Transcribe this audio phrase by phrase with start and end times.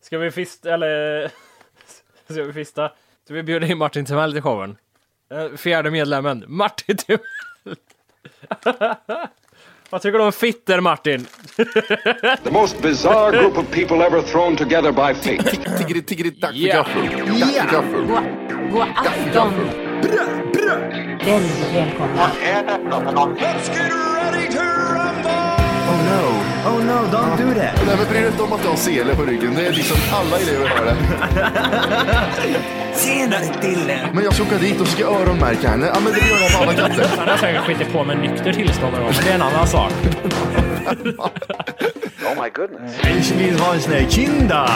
[0.02, 1.30] Ska vi fista, eller...
[2.30, 2.88] Ska vi fista?
[3.24, 4.76] Ska vi bjuda in Martin Timell till showen?
[5.30, 7.20] Eh, Fjärde medlemmen, Martin Timell.
[9.90, 11.26] Vad tycker du om fitter, Martin?
[12.44, 15.56] The most bizarre group of people ever thrown together by fate.
[15.78, 17.02] Tiggeri, tiggeri, dack för gaffel.
[17.40, 18.06] Dack för gaffel.
[18.70, 19.52] God afton!
[21.24, 22.30] Väldigt välkomna.
[22.90, 23.36] Oh no,
[26.66, 27.86] oh no, don't do that.
[27.86, 29.54] Nej men bry dig inte om att du har sele på ryggen.
[29.54, 30.96] Det är liksom alla elever har det.
[32.94, 34.08] Senare Dille.
[34.12, 35.86] Men jag ska åka dit och ska öronmärka henne.
[35.94, 37.10] Ja men det gör jag med alla katter.
[37.18, 39.66] Han har säkert skitit på med nykter tillstånd någon gång, men det är en annan
[39.66, 39.92] sak.
[43.18, 44.68] Ich vill ha en sån här kinda.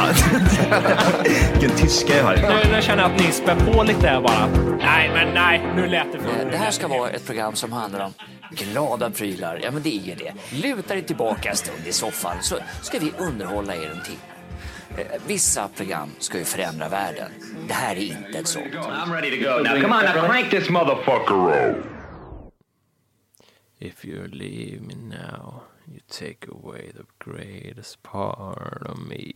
[1.53, 2.37] Vilken tyska jag har.
[2.37, 4.49] Nu, nu känner jag att ni spär på lite bara.
[4.79, 8.05] Nej, men nej, nu lät det för Det här ska vara ett program som handlar
[8.05, 8.13] om
[8.55, 9.61] glada prylar.
[9.63, 10.35] Ja, men det är ju det.
[10.53, 14.19] Luta dig tillbaka en stund i soffan så ska vi underhålla er en timme.
[14.99, 17.31] Eh, Vissa program ska ju förändra världen.
[17.69, 18.65] Det här är inte ett sånt.
[18.75, 19.83] I'm ready to go now.
[19.83, 21.77] Come on, now crank this motherfucker up.
[23.79, 29.31] If you leave me now, you take away the greatest part of me.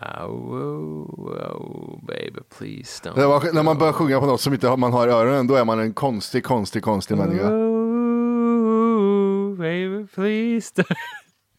[0.00, 3.14] Oh, oh, oh baby, please don't.
[3.14, 5.46] Det var, när man börjar sjunga på något som inte har- man har i öronen,
[5.46, 7.48] då är man en konstig, konstig, konstig människa.
[7.50, 10.94] Oh, baby, please don't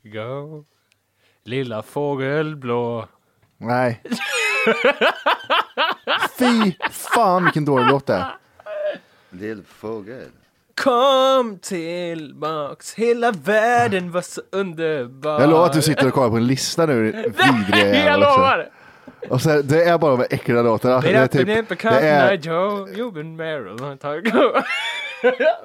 [0.14, 0.66] go.
[1.44, 3.08] Lilla fågel blå.
[3.58, 4.02] Nej.
[6.40, 8.36] Fy fan vilken dålig låt det är.
[9.30, 10.30] Lillfågel.
[10.76, 15.42] Kom tillbaks, hela världen var så underbar.
[15.42, 17.36] Jag lovar att du sitter och kollar på en lista nu, vidriga
[17.72, 18.70] Nej, jag lovar!
[19.30, 21.02] Och så här, det är bara de äckliga låtarna.
[21.02, 21.48] Det är, typ,
[21.82, 24.62] det är, Joe, you've been married a long time ago.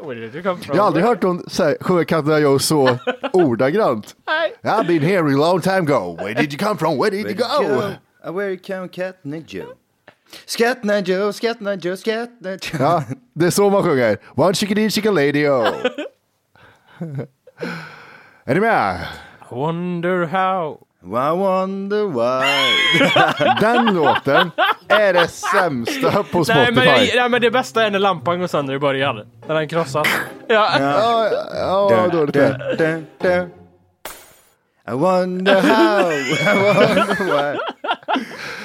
[0.03, 0.77] Where did you come from?
[0.77, 1.25] jag har aldrig hört
[1.65, 2.99] här, sjunga Katten Joe så
[3.33, 4.17] ordagrant.
[4.27, 4.55] Nej.
[4.63, 6.17] I've been here a long time ago.
[6.21, 6.99] Where did you come from?
[6.99, 8.33] Where did you go?
[8.33, 9.75] Where come Catna Joe?
[10.47, 12.81] Skatna Joe, Skatna Joe, Skatna Joe.
[12.81, 14.19] Ja, det är så man sjunger.
[14.35, 15.69] One chicken chicken lady oh.
[18.45, 19.07] Är ni med?
[19.51, 20.79] I wonder how.
[21.03, 22.45] I wonder why.
[23.61, 24.51] Den låten
[24.89, 26.55] är det sämsta på Spotify.
[26.55, 29.27] Nej men, nej, nej men det bästa är när lampan går sönder i början.
[29.47, 30.09] När den krossas.
[30.47, 30.71] Ja.
[30.81, 32.35] Ja, ja, ja, dåligt
[33.19, 33.49] det.
[34.89, 37.59] I wonder how, I wonder why.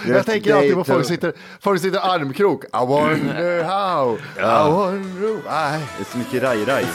[0.08, 2.64] Jag tänker alltid på folk sitter, folk sitter armkrok.
[2.64, 5.86] I wonder how, I wonder why.
[5.98, 6.86] Det är så mycket raj-raj.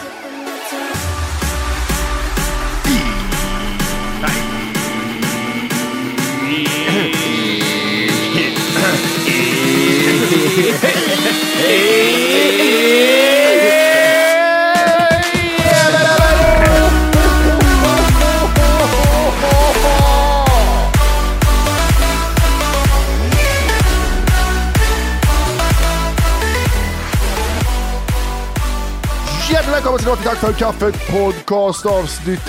[29.50, 32.40] Hjärtligt välkommen till Tack för kaffet podcast avsnitt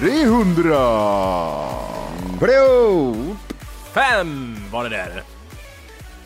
[0.00, 0.74] 300.
[2.40, 3.14] Blå!
[3.92, 5.22] Fem var det där.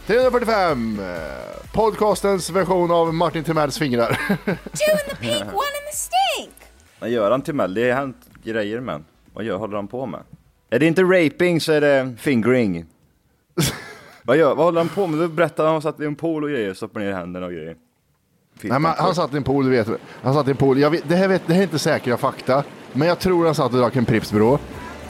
[0.06, 1.00] 345.
[1.00, 1.06] eh,
[1.72, 4.08] Podcastens version av Martin Timells fingrar.
[4.44, 6.54] Two in the pink, one in the stink!
[7.00, 7.74] Vad gör han till Mel?
[7.74, 9.04] Det har hänt grejer med han.
[9.34, 10.20] Vad gör, håller han på med?
[10.70, 12.86] Är det inte raping så är det fingering.
[14.22, 15.20] vad, gör, vad håller han på med?
[15.20, 17.76] Du berättade att han satt i en pool och grejer, stoppar ner händerna och grejer.
[18.62, 19.88] Nej, men han satt i en pool, du vet.
[20.22, 20.78] Han satt i en pool.
[20.78, 22.62] Jag vet, det, här vet, det här är inte säkra fakta,
[22.92, 24.58] men jag tror han satt och drack en Pripps Brå.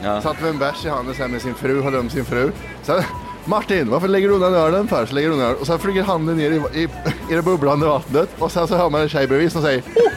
[0.03, 0.21] Ja.
[0.21, 2.51] Satt med en bärs i handen sen med sin fru, höll om sin fru.
[2.81, 3.03] Sen,
[3.45, 5.05] Martin, varför lägger du undan ölen för?
[5.05, 6.87] Så lägger du undan ölen och sen flyger handen ner i, i,
[7.31, 10.09] i det bubblande vattnet och sen så hör man en tjej bredvid som säger oh!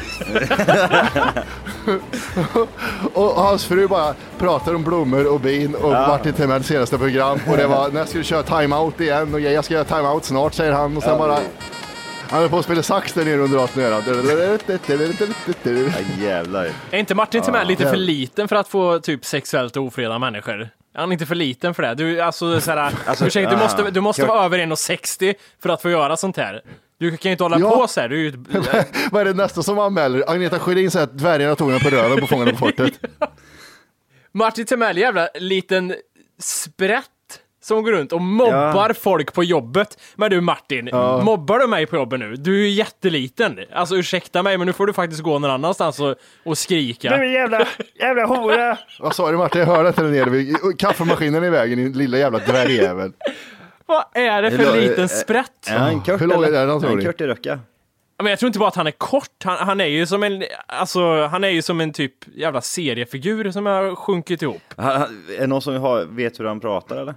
[3.14, 7.56] och hans fru bara pratar om blommor och bin och Martin Timells senaste program och
[7.56, 10.72] det var när ska du köra timeout igen och jag ska göra timeout snart säger
[10.72, 11.38] han och sen bara
[12.32, 14.04] han höll på att spela sax där nere under vattnet.
[15.64, 16.70] Ja, jävlar.
[16.90, 20.60] Är inte Martin Timell lite för liten för att få typ sexuellt ofreda människor?
[20.94, 21.94] Är han inte för liten för det?
[21.94, 25.82] Du, alltså, såhär, Alltså, ursäkta, du ah, måste, du måste vara över 1,60 för att
[25.82, 26.62] få göra sånt här.
[26.98, 27.70] Du kan ju inte hålla Ja.
[27.70, 28.08] på så här.
[28.08, 30.30] Du är ju ett- Vad är det nästa som anmäler?
[30.30, 32.92] Agneta Sjödin säger att dvärgarna tog henne på röven på Fångarna på fortet.
[34.32, 35.94] Martin Timell, jävla liten
[36.38, 37.10] sprätt
[37.62, 39.98] som går runt och mobbar folk på jobbet.
[40.14, 40.88] Men du Martin,
[41.22, 42.34] mobbar du mig på jobbet nu?
[42.36, 43.58] Du är ju jätteliten.
[43.72, 46.14] Alltså ursäkta mig, men nu får du faktiskt gå någon annanstans och,
[46.44, 47.24] och skrika.
[47.24, 47.66] jävla,
[48.00, 48.78] jävla hora!
[49.00, 49.60] Vad sa du Martin?
[49.60, 53.12] Jag hörde inte där nere vid kaffemaskinen i vägen, din lilla jävla dvärgjävel.
[53.86, 55.68] Vad är det Hur för lång- liten sprätt?
[55.68, 56.66] Är han Kurt Hur lång är eller?
[56.66, 57.04] den, tror Är han ni?
[57.04, 57.58] Kurt i Röcka?
[58.22, 60.44] Men jag tror inte bara att han är kort, han, han är ju som en,
[60.66, 64.62] alltså, han är ju som en typ jävla seriefigur som har sjunkit ihop.
[64.76, 67.14] Han- han- Är det någon som har, vet hur han pratar eller?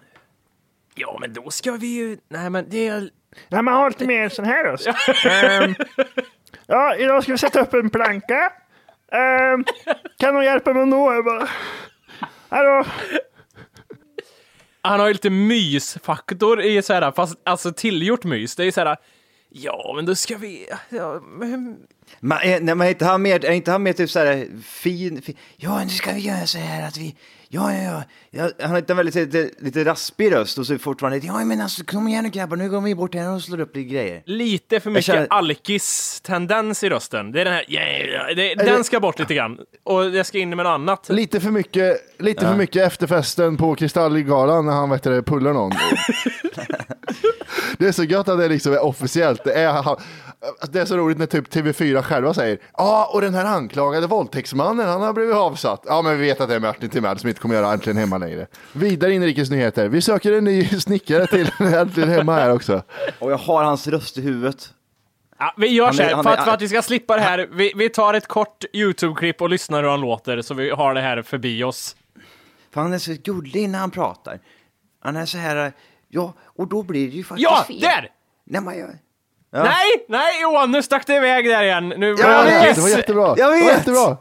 [0.96, 3.10] Ja, men då ska vi ju, nej men det är...
[3.48, 4.88] Ja, man har lite mer sån här röst.
[5.26, 5.76] Ehm,
[6.68, 8.54] ja, idag ska vi sätta upp en planka.
[9.12, 9.66] Ehm,
[10.20, 11.14] kan någon hjälpa mig att nå?
[11.14, 11.48] Jag bara,
[12.50, 12.86] Hallå?
[14.82, 18.56] Han har ju lite mysfaktor i så här, fast alltså tillgjort mys.
[18.56, 18.98] Det är ju så här,
[19.50, 21.78] ja men då ska vi, ja, men,
[22.20, 25.22] Men, är, nej, men är inte han mer, är inte han mer typ såhär fin,
[25.22, 25.38] fin?
[25.56, 27.16] Ja, nu ska vi göra så här att vi,
[27.56, 28.04] ja, ja, ja.
[28.30, 31.62] ja han har inte en väldigt lite, lite raspig röst och så fortfarande, ja men
[31.62, 34.24] alltså kom igen nu grabbar, nu går vi bort här och slår upp lite grejer.
[34.26, 37.32] lite för mycket känner- alkis-tendens i rösten.
[37.32, 39.58] Det är den här, yeah, yeah, det, den ska bort lite grann.
[39.84, 41.10] Och det ska in med något annat.
[41.10, 45.72] Lite för mycket, lite för mycket efterfesten på Kristallgalan när han vet du, pullar någon.
[47.78, 49.44] det är så gött att det liksom är officiellt.
[49.44, 49.98] Det är, han-
[50.70, 54.88] det är så roligt när typ TV4 själva säger ja och den här anklagade våldtäktsmannen
[54.88, 55.84] han har blivit avsatt.
[55.86, 58.18] Ja men vi vet att det är Martin Timell som inte kommer göra Äntligen Hemma
[58.18, 58.48] längre.
[58.74, 59.88] Vidare inrikesnyheter.
[59.90, 62.82] Vi söker en ny snickare till Äntligen Hemma här också.
[63.20, 64.70] Och jag har hans röst i huvudet.
[65.40, 67.48] Ja, vi gör så är- här, för, att, för att vi ska slippa det här,
[67.52, 71.02] vi, vi tar ett kort YouTube-klipp och lyssnar hur han låter, så vi har det
[71.02, 71.96] här förbi oss.
[72.74, 74.40] För han är så gullig när han pratar.
[75.00, 75.74] Han är så här,
[76.10, 77.80] ja, och då blir det ju faktiskt Ja, fel.
[77.80, 78.10] där!
[78.46, 78.98] När man gör...
[79.64, 81.90] Nej, nej Johan, nu stack det iväg där igen.
[81.98, 82.76] Nu Jag vet!
[82.76, 83.28] Det var jättebra.
[83.28, 83.66] Jag Det var vet!
[83.78, 84.18] jättebra.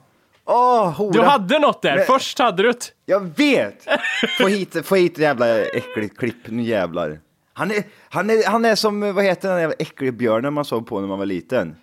[0.46, 1.12] Åh, hora.
[1.12, 2.92] Du hade något där, Men- först hade du ett.
[3.06, 3.86] Jag vet!
[4.40, 7.18] Få hit, få hit jävla äckligt klipp, nu jävlar.
[7.54, 10.86] Han är, han, är, han är som, vad heter den jävla äckliga björnen man såg
[10.86, 11.76] på när man var liten?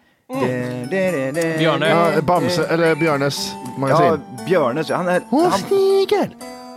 [0.89, 1.89] Björne.
[1.89, 4.05] Ja, Bamse, eller Björnes magasin.
[4.05, 4.83] Ja, Björne.
[4.83, 6.35] så Han är, Åh, han, snigel!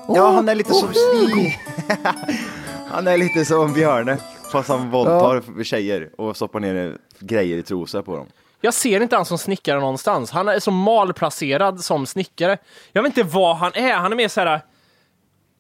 [0.09, 1.59] ja, han är lite som Stig.
[2.91, 4.19] Han är lite som Björne.
[4.59, 8.27] Fast han våldtar tjejer och stoppar ner grejer i trosor på dem.
[8.61, 10.31] Jag ser inte han som snickare någonstans.
[10.31, 12.59] Han är så malplacerad som snickare.
[12.93, 13.95] Jag vet inte vad han är.
[13.95, 14.61] Han är mer så här.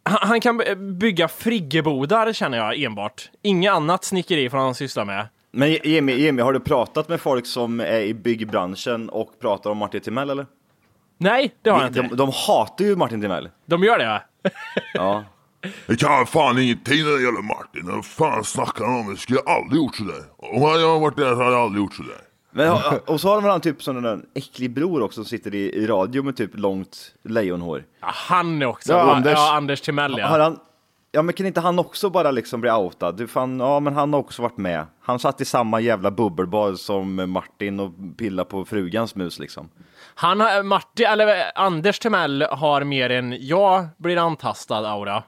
[0.03, 0.63] Han, han kan
[0.99, 3.31] bygga friggebodar känner jag enbart.
[3.43, 5.27] Inget annat snickeri får han syssla med.
[5.51, 9.79] Men Jimmy, Jimmy, har du pratat med folk som är i byggbranschen och pratar om
[9.79, 10.47] Martin Timell eller?
[11.19, 12.17] Nej, det har jag De, inte.
[12.17, 13.49] de hatar ju Martin Timell.
[13.67, 14.21] De gör det va?
[14.95, 15.25] Ja.
[15.87, 17.87] Jag kan fan ingenting när det gäller Martin.
[17.95, 19.09] Vad fan snackar han om?
[19.09, 20.23] Jag skulle aldrig gjort sådär.
[20.37, 22.21] Om jag hade varit där så hade jag aldrig gjort sådär.
[22.57, 22.73] Men,
[23.07, 25.75] och så har de väl han typ som en äcklig bror också som sitter i,
[25.75, 27.85] i radio med typ långt lejonhår.
[28.01, 28.93] Ja, han är också.
[28.93, 29.33] Ja, Ja, Anders.
[29.33, 30.45] Ja, Anders Timell Har ja.
[30.45, 30.59] han,
[31.13, 33.17] ja men kan inte han också bara liksom bli outad?
[33.17, 34.87] Du fan, ja men han har också varit med.
[35.01, 39.69] Han satt i samma jävla bubbelbad som Martin och pillade på frugans mus liksom.
[40.15, 45.23] Han har, Martin, eller Anders Timell har mer än jag blir antastad aura.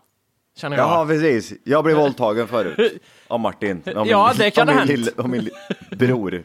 [0.56, 0.86] Känner jag.
[0.88, 3.02] Jaha precis, jag blev våldtagen förut.
[3.28, 3.82] Av Martin.
[3.86, 4.90] Av min, Ja, det kan ha min, hänt.
[4.90, 5.50] lille- av min
[5.90, 6.42] bror.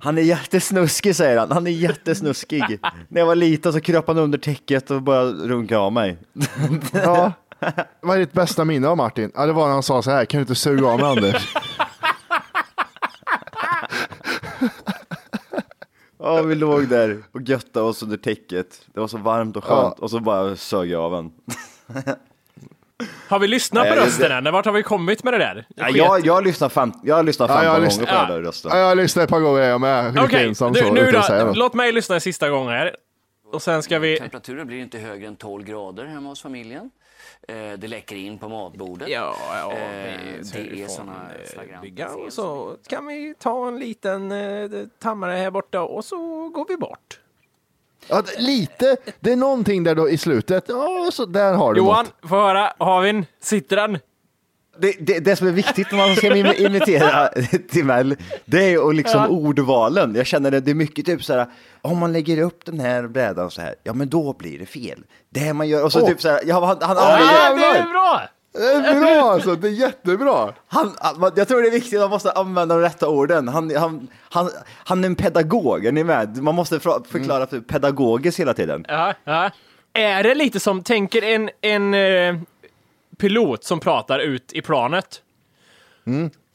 [0.00, 2.80] Han är jättesnuskig säger han, han är jättesnuskig.
[3.08, 6.18] När jag var liten så kröp han under täcket och började runka av mig.
[6.92, 7.32] Ja.
[8.00, 9.32] Vad är ditt bästa minne av Martin?
[9.34, 11.54] Ja, det var när han sa så här, kan du inte suga av mig Anders?
[16.18, 18.80] Ja, vi låg där och göttade oss under täcket.
[18.94, 21.30] Det var så varmt och skönt och så bara sög jag av en.
[23.28, 24.52] Har vi lyssnat på det- rösten än?
[24.52, 25.66] Vart har vi kommit med det där?
[25.76, 28.08] Ja, jag, jag har lyssnat fem, jag har lyssnat Ja, 15 jag har gånger lyssnat-
[28.08, 28.34] på den ja.
[28.34, 28.70] där rösten.
[28.74, 30.18] Ja, jag har lyssnat ett par gånger jag med.
[30.18, 30.52] Okej,
[30.92, 31.44] nu då.
[31.44, 31.56] något.
[31.56, 32.96] Låt mig lyssna en sista gång här.
[33.52, 34.18] Och sen ska vi...
[34.18, 36.90] Temperaturen blir inte högre än 12 grader hemma hos familjen.
[37.48, 39.08] Eh, Det läcker in på matbordet.
[39.08, 40.20] Ja, ja, Eh,
[40.54, 44.70] vi- det är såna eh, flagranta och så kan vi ta en liten eh,
[45.02, 47.19] tammare här borta och så går vi bort.
[48.08, 50.64] Ja, lite, det är någonting där då i slutet.
[50.68, 52.30] Ja, så där har du Johan, något.
[52.30, 52.72] få höra.
[52.78, 53.26] Har vi en?
[53.42, 53.98] Sitter den?
[54.78, 57.28] det, det, det som är viktigt när man ska im- imitera
[57.70, 59.28] Timell, det är ju liksom Ja.
[59.28, 60.14] ordvalen.
[60.14, 61.46] Jag känner det, det är mycket typ så här,
[61.82, 65.02] om man lägger upp den här brädan så här, ja men då blir det fel.
[65.30, 66.08] Det man gör, och så Åh.
[66.08, 68.20] typ så här, ja, han, han, Ja, använder, det är bra!
[68.52, 70.52] Det är bra alltså, det är jättebra.
[70.66, 70.96] han,
[71.36, 73.48] jag tror det är viktigt, man måste använda de rätta orden.
[73.48, 74.50] Han, han, han,
[74.84, 76.42] han är en pedagog, är ni med?
[76.42, 78.84] Man måste förklara för pedagogiskt hela tiden.
[78.88, 79.50] Ja, ja.
[79.92, 82.36] Är det lite som, tänker en, en eh,
[83.18, 85.22] pilot som pratar ut i planet?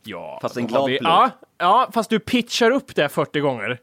[0.03, 1.11] Ja, Fast en glad vi, pilot.
[1.11, 3.79] Ja, ja, fast du pitchar upp det 40 gånger.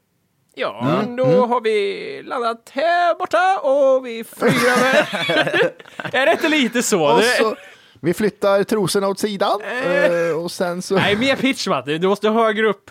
[0.54, 1.16] Ja, Mm.
[1.16, 5.72] då har vi landat här borta och vi flyger över.
[6.16, 7.04] är det inte lite så?
[7.12, 7.56] Och Det- så,
[8.04, 10.94] vi flyttar trosorna åt sidan eh, och sen så...
[10.94, 11.98] Nej, mer pitch Matti.
[11.98, 12.90] Du måste högre upp.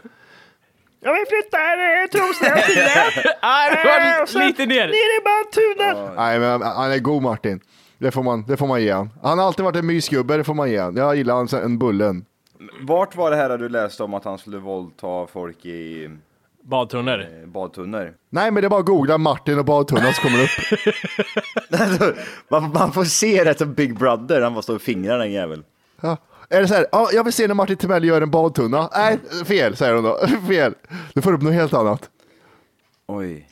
[0.99, 2.87] Ja, vi flyttar eh, trosorna åt sidan.
[3.23, 4.87] Det Eh, sen lite ner.
[4.87, 6.15] Ner i bandtunneln.
[6.15, 7.59] Nej, men han är god Martin.
[7.97, 9.09] Det får man, det får man ge han.
[9.23, 10.95] Han har alltid varit en mysgubbe, det får man ge han.
[10.95, 12.25] Jag gillar han sen Bullen.
[12.81, 16.09] Vart var det här du läste om att han skulle våldta folk i
[16.71, 17.19] Badtunnor.
[17.21, 18.13] eh, badtunnor?
[18.29, 20.43] Nej, men det är bara att googla Martin och badtunnan så kommer det
[22.09, 22.17] upp.
[22.49, 25.63] man, man får se det som Big Brother, han bara står och fingrar den jäveln.
[26.01, 26.17] Ja.
[26.49, 28.89] Är det så här, ja, jag vill se när Martin Timell gör en badtunna.
[28.95, 30.19] Nej, fel säger de då.
[30.47, 30.73] fel.
[31.13, 32.09] Du får upp något helt annat.
[33.07, 33.47] Oj.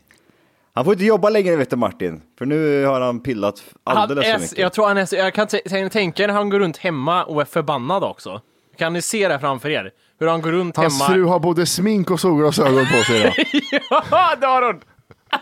[0.73, 4.33] Han får inte jobba längre vet du Martin, för nu har han pillat alldeles han
[4.35, 4.57] för mycket.
[4.57, 7.23] jag tror han är, så- jag kan t- t- tänka när han går runt hemma
[7.23, 8.41] och är förbannad också.
[8.77, 9.91] Kan ni se det framför er?
[10.19, 11.13] Hur han går runt Hans hemma.
[11.13, 13.33] fru har både smink och solglasögon på sig
[14.11, 14.79] ja, det har hon!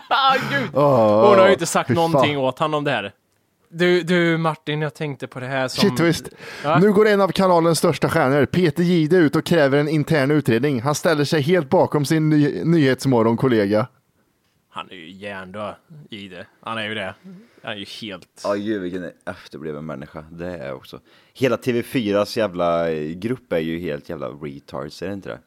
[0.08, 0.68] Ah, Gud.
[0.72, 1.94] Hon har ju inte sagt fan.
[1.94, 3.12] någonting åt honom om det här.
[3.70, 5.80] Du, du Martin, jag tänkte på det här som...
[5.88, 6.28] Shit twist.
[6.64, 6.78] Ja.
[6.78, 10.82] Nu går en av kanalens största stjärnor, Peter Gide, ut och kräver en intern utredning.
[10.82, 13.86] Han ställer sig helt bakom sin ny- nyhetsmorgon-kollega.
[14.78, 15.74] Han är ju hjärndöd
[16.10, 16.46] i det.
[16.60, 17.14] Han är ju det.
[17.62, 18.40] Han är ju helt...
[18.44, 21.00] Ja gud vilken efterbliven människa det är också.
[21.34, 25.38] Hela TV4s jävla eh, grupp är ju helt jävla retards, är det inte det?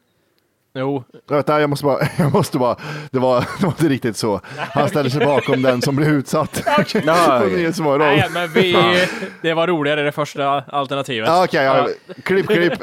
[0.74, 1.04] Jo.
[1.28, 2.76] Vänta, jag måste bara, jag måste bara,
[3.10, 4.40] det var, det var inte riktigt så.
[4.56, 6.64] Han ställer sig bakom den som blir utsatt.
[6.94, 7.98] Nyhetsmorgon.
[7.98, 8.76] Nej, men vi...
[9.42, 11.28] Det var roligare det första alternativet.
[11.28, 11.88] Ja, Okej, ja.
[12.22, 12.74] klipp, klipp.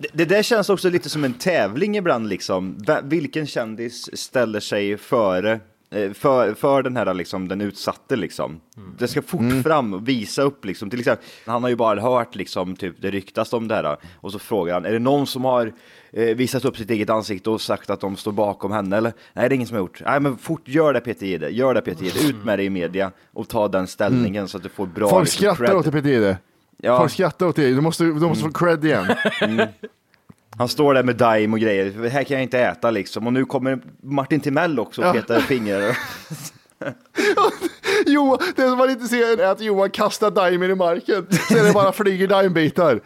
[0.00, 2.78] Det, det där känns också lite som en tävling ibland liksom.
[3.02, 8.60] Vilken kändis ställer sig före eh, för, för den här liksom, den utsatte liksom.
[8.98, 10.90] Det ska fort fram och visa upp liksom.
[10.90, 13.96] Till exempel, han har ju bara hört liksom, typ det ryktas om det här.
[14.20, 15.72] Och så frågar han, är det någon som har
[16.12, 19.12] eh, visat upp sitt eget ansikte och sagt att de står bakom henne eller?
[19.32, 20.02] Nej, det är ingen som har gjort.
[20.04, 22.28] Nej, men fort gör det Peter Jihde, gör det Peter Jihde.
[22.28, 25.24] Ut med det i media och ta den ställningen så att du får bra Folk
[25.24, 25.76] liksom, skrattar cred.
[25.76, 26.38] åt Peter Jihde.
[26.82, 26.98] Ja.
[26.98, 27.70] Folk skrattar åt det.
[27.70, 29.06] Du måste, du måste få cred igen.
[30.58, 31.90] Han står där med Daim och grejer.
[32.02, 33.26] Det här kan jag inte äta liksom.
[33.26, 35.12] Och nu kommer Martin Timell också och Ja.
[35.12, 35.98] petar fingrar.
[38.06, 41.26] Jo, det som man inte ser är att Johan kastar Daimen i marken.
[41.48, 43.00] Sen det bara flyger Daimbitar.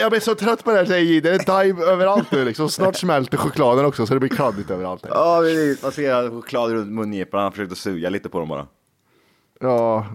[0.00, 1.20] Jag blir så trött på det här säger.
[1.20, 2.68] Det är Daim överallt nu liksom.
[2.68, 5.04] Snart smälter chokladen också så det blir kladdigt överallt.
[5.08, 5.82] Ja, precis.
[5.82, 7.42] man ser choklad runt mungiporna.
[7.42, 8.66] Han försökte suga lite på dem bara.
[9.60, 10.06] Ja,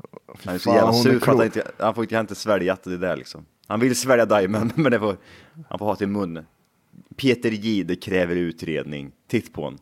[0.44, 2.78] Han är så jävla är sur för att han inte, han får inte, inte svälja
[2.84, 3.46] det där liksom.
[3.68, 5.18] Han vill svälja Daimen, men det får,
[5.70, 6.46] han får ha till mun.
[7.16, 9.12] Peter Jihde kräver utredning.
[9.28, 9.80] Titt på honom.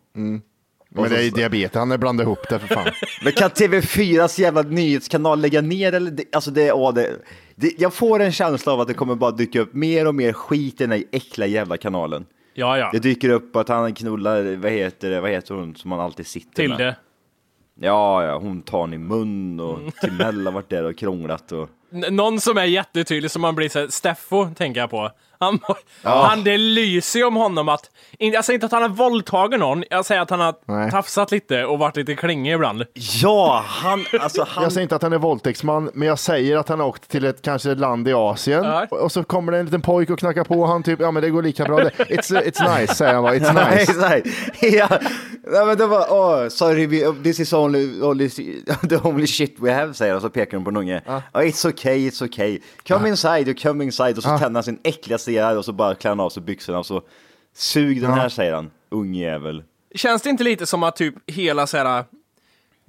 [0.91, 2.91] Men det är diabetes, han har blandat ihop det för fan.
[3.23, 6.13] Men kan TV4s jävla nyhetskanal lägga ner eller?
[6.31, 7.15] Alltså det, ja, det,
[7.55, 10.33] det, jag får en känsla av att det kommer bara dyka upp mer och mer
[10.33, 12.25] skit i den här äckliga jävla kanalen.
[12.53, 12.89] Ja, ja.
[12.93, 16.27] Det dyker upp att han knullar, vad heter det, vad heter hon som han alltid
[16.27, 16.77] sitter med?
[16.77, 16.95] Tilde.
[17.81, 21.69] Ja, ja, hon tar han i mun och Timell har varit där och krånglat och...
[21.93, 25.09] N- Någon som är jättetydlig som man blir så här, Steffo tänker jag på.
[25.39, 25.59] Han,
[26.03, 29.83] han, det lyser ju om honom att, jag säger inte att han har våldtagit någon,
[29.89, 30.91] jag säger att han har Nej.
[30.91, 32.83] tafsat lite och varit lite klingig ibland.
[33.21, 34.63] Ja, han, alltså han...
[34.63, 37.25] Jag säger inte att han är våldtäktsman, men jag säger att han har åkt till
[37.25, 38.85] ett kanske ett land i Asien Ja.
[38.89, 41.23] och så kommer det en liten pojk och knackar på och han typ, ja men
[41.23, 41.77] det går lika bra.
[41.77, 41.89] det.
[41.89, 43.35] It's, it's nice, säger han bara.
[43.35, 43.53] It's
[44.09, 44.23] Nej,
[44.61, 44.77] nice.
[44.77, 44.87] ja.
[45.51, 48.29] Nej, men det var, oh, sorry, we, this is only, only,
[48.89, 51.01] the only shit we have, säger han, och så pekar hon på en unge.
[51.07, 52.59] Oh, it's okay, it's okay.
[52.87, 54.17] Come inside, you come inside.
[54.17, 56.79] Och så tänder han sin äckliga cigarr och så bara klär han av sig byxorna
[56.79, 57.01] och så
[57.53, 58.71] sug den här, säger han.
[58.89, 59.63] Ungjävel.
[59.95, 62.03] Känns det inte lite som att typ hela så här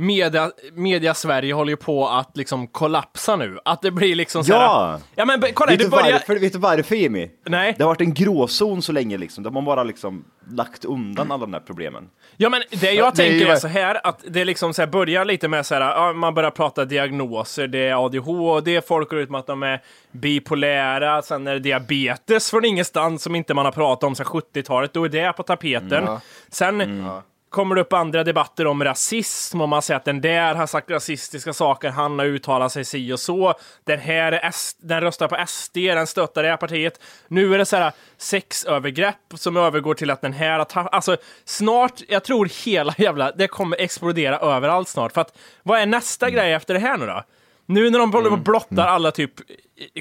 [0.01, 3.59] media, media Sverige håller ju på att liksom kollapsa nu?
[3.65, 5.01] Att det blir liksom så här, Ja!
[5.15, 6.13] Ja men kolla, vet, det du börjar...
[6.13, 7.31] varför, vet du varför Jimmy?
[7.47, 7.75] Nej.
[7.79, 9.45] Det har varit en gråzon så länge liksom.
[9.45, 12.09] De har bara liksom lagt undan alla de här problemen.
[12.37, 14.83] Ja men det jag det är tänker ju- är så här att det liksom så
[14.83, 19.11] här börjar lite med så här, ja, man börjar prata diagnoser, det är ADHD, folk
[19.11, 23.55] går ut med att de är bipolära, sen är det diabetes från ingenstans som inte
[23.55, 26.09] man har pratat om sedan 70-talet, då är det på tapeten.
[26.49, 27.05] Sen
[27.51, 30.91] kommer det upp andra debatter om rasism och man säger att den där har sagt
[30.91, 33.55] rasistiska saker, han har uttalat sig si och så.
[33.85, 37.01] Den här är S- den röstar på SD, den stöttar det här partiet.
[37.29, 42.25] Nu är det så här sexövergrepp som övergår till att den här Alltså snart, jag
[42.25, 45.13] tror hela jävla, det kommer explodera överallt snart.
[45.13, 47.23] För att vad är nästa grej efter det här nu då?
[47.67, 49.33] Nu när de håller på och blottar alla typ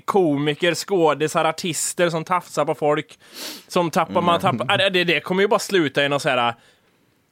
[0.06, 3.20] komiker, skådisar, artister som tafsar på folk,
[3.68, 6.54] som tappar, man tappar, äh, det, det kommer ju bara sluta i något så här.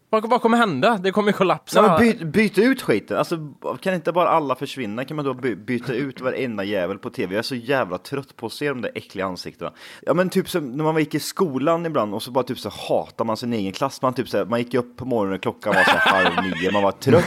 [0.09, 0.97] Vad, vad kommer hända?
[1.03, 1.79] Det kommer ju kollapsa.
[1.79, 3.37] Ja, byt, byt ut skiten, alltså
[3.81, 5.05] kan inte bara alla försvinna?
[5.05, 7.33] Kan man då by, byta ut varenda jävel på tv?
[7.33, 9.71] Jag är så jävla trött på att se de där äckliga ansiktena.
[10.01, 12.69] Ja men typ som när man gick i skolan ibland och så bara typ så
[12.69, 14.01] hatar man sin egen klass.
[14.01, 16.43] Man typ så här, man gick upp på morgonen, och klockan var så här halv
[16.43, 17.25] nio, man var trött.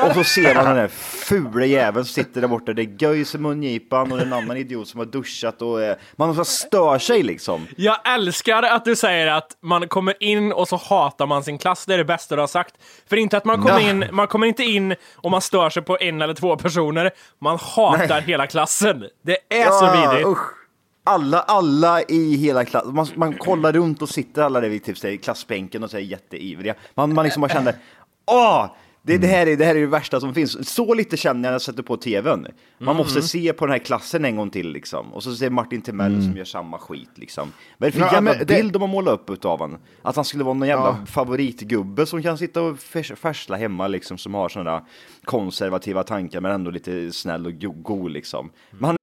[0.00, 2.72] Och så ser man den där fula jäveln som sitter där borta.
[2.72, 6.44] Det är göjs i mungipan och en annan idiot som har duschat och eh, man
[6.44, 7.66] stör sig liksom.
[7.76, 11.86] Jag älskar att du säger att man kommer in och så hatar man sin klass.
[11.86, 12.74] Det är det bästa du har sagt.
[13.08, 13.90] För inte att man kommer Ja.
[13.90, 17.10] in, man kommer inte in och man stör sig på en eller två personer.
[17.40, 19.04] Man hatar hela klassen.
[19.22, 20.28] Det är så vidrigt.
[20.28, 20.38] usch.
[21.04, 25.22] Alla, alla i hela klassen, man, man kollar runt och sitter alla där vid typ,
[25.24, 26.74] klassbänken och så är jätteivriga.
[26.94, 27.74] Man, man liksom bara kände,
[28.26, 28.66] åh!
[29.04, 30.68] Det, det, här är, det här är det värsta som finns.
[30.74, 32.46] Så lite känner jag när jag sätter på tvn.
[32.78, 33.28] Man måste Mm.
[33.28, 35.12] se på den här klassen en gång till liksom.
[35.14, 37.52] Och så ser Martin Timell som gör samma skit liksom.
[37.78, 39.78] Vad är det för Ja, jävla men det- bild de har målat upp utav honom?
[40.02, 41.06] Att han skulle vara någon jävla Ja.
[41.06, 44.18] favoritgubbe som kan sitta och färs- färsla hemma liksom.
[44.18, 44.80] Som har sådana där
[45.24, 48.50] konservativa tankar men ändå lite snäll och go- god liksom.
[48.70, 48.96] Men han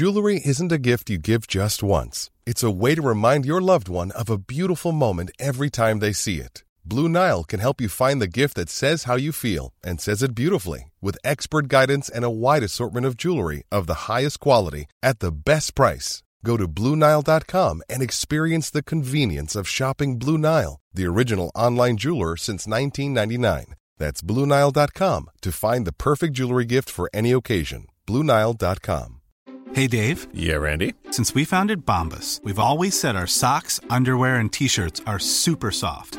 [0.00, 2.30] Jewelry isn't a gift you give just once.
[2.46, 6.14] It's a way to remind your loved one of a beautiful moment every time they
[6.14, 6.62] see it.
[6.86, 10.22] Blue Nile can help you find the gift that says how you feel and says
[10.22, 14.84] it beautifully with expert guidance and a wide assortment of jewelry of the highest quality
[15.02, 16.22] at the best price.
[16.44, 22.36] Go to BlueNile.com and experience the convenience of shopping Blue Nile, the original online jeweler
[22.36, 23.74] since 1999.
[23.96, 27.86] That's BlueNile.com to find the perfect jewelry gift for any occasion.
[28.06, 29.20] BlueNile.com.
[29.72, 30.28] Hey Dave.
[30.34, 30.92] Yeah, Randy.
[31.10, 35.70] Since we founded Bombus, we've always said our socks, underwear, and t shirts are super
[35.70, 36.18] soft.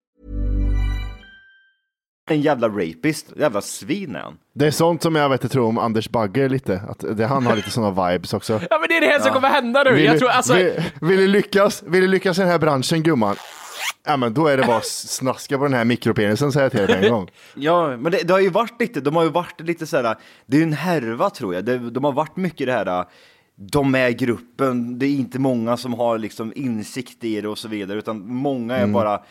[2.31, 4.37] En jävla rapist, jävla svin är han.
[4.55, 6.81] Det är sånt som jag vet jag tror om Anders Bagger lite.
[6.89, 8.61] Att det, han har lite sådana vibes också.
[8.69, 9.93] Ja men det är det här som kommer hända nu.
[9.93, 10.53] Vill, Jag tror alltså...
[10.55, 13.35] vill, vill, du lyckas, vill du lyckas i den här branschen gumman?
[14.05, 16.95] Ja men då är det bara att snaska på den här mikropenisen säger jag till
[16.95, 17.29] dig en gång.
[17.55, 20.15] Ja, men det, det har ju varit lite, de har ju varit lite så här,
[20.45, 21.65] det är ju en härva tror jag.
[21.65, 23.05] Det, de har varit mycket det här,
[23.55, 27.67] de är gruppen, det är inte många som har liksom insikt i det och så
[27.67, 28.93] vidare, utan många är Mm.
[28.93, 29.21] bara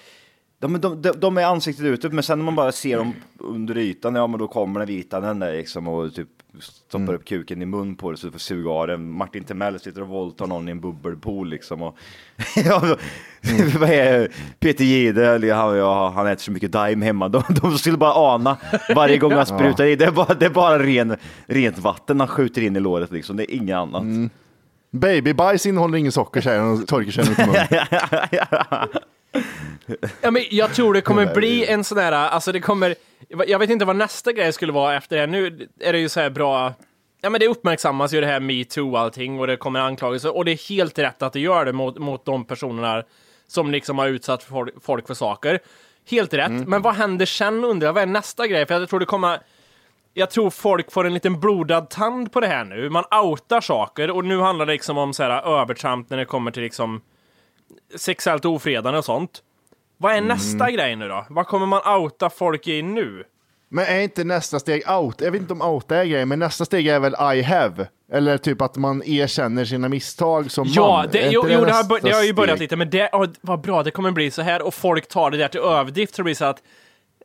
[0.60, 3.78] de, de, de, de är ansiktet utåt, men sen när man bara ser dem under
[3.78, 6.28] ytan, ja men då kommer den vita den där liksom och typ
[6.60, 7.14] stoppar Mm.
[7.14, 9.10] upp kuken i mun på det så du får suga av den.
[9.10, 11.82] Martin Timell sitter och våldtar någon i en bubbelpool liksom.
[11.82, 11.96] Och,
[12.64, 12.82] ja,
[13.86, 17.28] är Peter Jihde, han, ja, han äter så mycket Daim hemma.
[17.28, 18.56] De, de skulle bara ana
[18.94, 19.96] varje gång han sprutar i.
[19.96, 23.36] Det är bara, det är bara ren, rent vatten han skjuter in i låret liksom.
[23.36, 24.02] Det är inget annat.
[24.02, 24.30] Mm.
[24.90, 27.66] Babybajs innehåller ingen socker säger han och torkar sig i munnen.
[30.20, 32.94] Ja, men jag tror det kommer bli en sån här, alltså det kommer,
[33.28, 35.26] jag vet inte vad nästa grej skulle vara efter det här.
[35.26, 36.74] Nu är det ju så här bra,
[37.20, 40.44] ja men det uppmärksammas ju det här metoo och allting och det kommer anklagelser och
[40.44, 43.02] det är helt rätt att det gör det mot, mot de personerna
[43.46, 45.58] som liksom har utsatt folk, folk för saker.
[46.10, 48.66] Helt rätt, men vad händer sen undrar jag, vad är nästa grej?
[48.66, 49.40] För jag tror det kommer,
[50.14, 52.90] jag tror folk får en liten blodad tand på det här nu.
[52.90, 56.50] Man outar saker och nu handlar det liksom om så här övertramp när det kommer
[56.50, 57.00] till liksom
[57.96, 59.42] sexuellt ofredande och sånt.
[59.96, 61.26] Vad är nästa grej nu då?
[61.30, 63.24] Vad kommer man outa folk i nu?
[63.68, 65.20] Men är inte nästa steg out?
[65.20, 67.88] Jag vet inte om out är grejen, men nästa steg är väl I have?
[68.12, 71.08] Eller typ att man erkänner sina misstag som Ja, man.
[71.12, 72.64] det, Är jo, inte jo, det, har, bör- det har ju börjat steg?
[72.64, 75.36] lite, men det, oh, vad bra, det kommer bli så här och folk tar det
[75.36, 76.62] där till överdrift så det blir så att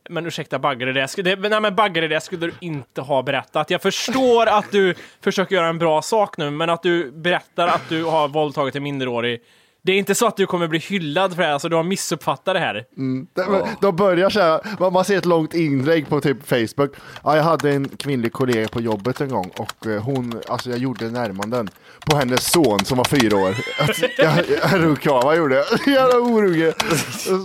[0.09, 3.69] men ursäkta Bagge, det skulle, det, nej, men Bagge, det skulle du inte ha berättat.
[3.69, 7.89] Jag förstår att du försöker göra en bra sak nu, men att du berättar att
[7.89, 9.41] du har våldtagit en minderårig.
[9.85, 11.83] Det är inte så att du kommer bli hyllad för det här, alltså du har
[11.83, 12.85] missuppfattat det här.
[12.97, 13.27] Mm.
[13.33, 16.95] De, de börjar så här, man- ser ett långt inlägg på typ Facebook.
[17.23, 20.79] Ja, jag hade en kvinnlig kollega på jobbet en gång och eh, hon, alltså jag
[20.79, 21.69] gjorde närmanden
[22.05, 23.55] på hennes son som var fyra år.
[23.79, 25.65] Alltså, jag jag runkava gjorde jag.
[25.95, 26.73] Jävla orunge.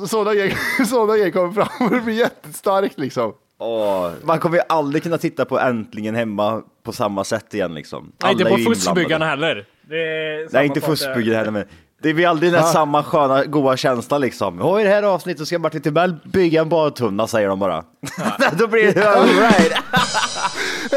[0.09, 3.33] Sådana grejer, sådana grejer kommer fram och det blir jättestarkt liksom.
[3.59, 8.13] Åh, man kommer ju aldrig kunna titta på Äntligen hemma på samma sätt igen liksom.
[8.23, 9.67] Nej, inte på fuskbyggarna heller.
[9.83, 11.65] Det är Nej, inte fuskbyggare heller, men
[12.03, 12.67] det blir aldrig den Ja.
[12.67, 14.61] samma sköna, goa känsla liksom.
[14.61, 17.85] Och i det här avsnittet ska Martin Timell bygga en badtunna, säger de bara.
[18.59, 19.73] Då blir det alright.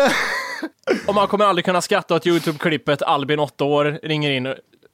[1.07, 4.47] Och man kommer aldrig kunna skratta åt Youtube-klippet Albin, 8 år, ringer in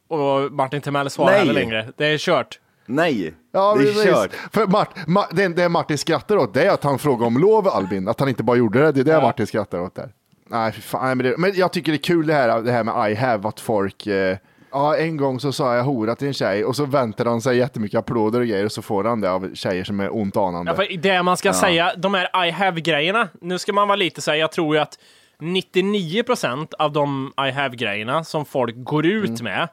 [0.09, 1.39] och Martin Timell svarar Nej.
[1.39, 1.87] heller längre.
[1.97, 2.59] Det är kört.
[2.85, 4.03] Nej, Ja, det är precis.
[4.03, 4.31] kört.
[4.53, 7.67] För Mart, Ma, det, det Martin skrattar åt det är att han frågar om lov
[7.67, 8.91] Albin, att han inte bara gjorde det.
[8.91, 10.09] Det är det Martin skrattar åt där.
[10.49, 11.17] Nej, fan.
[11.17, 13.47] Men, det, men jag tycker det är kul det här, det här med I have,
[13.47, 14.07] att folk...
[14.07, 14.37] Eh,
[14.71, 17.58] ja, en gång så sa jag hora till en tjej och så väntar han sig
[17.58, 20.71] jättemycket applåder och grejer och så får han det av tjejer som är ont anande.
[20.71, 21.53] Ja, för det man ska Ja.
[21.53, 24.82] säga, de här I have-grejerna, nu ska man vara lite så här, jag tror ju
[24.82, 24.97] att
[25.39, 29.43] 99% av de I have-grejerna som folk går ut Mm.
[29.43, 29.67] med